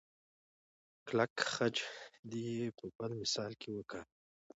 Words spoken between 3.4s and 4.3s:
کې وکاروئ.